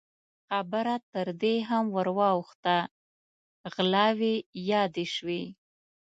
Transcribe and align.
خبره 0.49 0.95
تر 1.13 1.27
دې 1.41 1.55
هم 1.69 1.85
ور 1.95 2.07
واوښته، 2.17 2.75
غلاوې 3.73 4.35
يادې 4.71 5.05
شوې. 5.15 5.43